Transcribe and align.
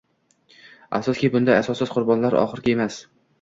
Afsuski, 0.99 1.29
bunday 1.35 1.59
asossiz 1.59 1.93
qurbonlar 1.97 2.39
oxirgi 2.47 2.77
emas 2.79 2.99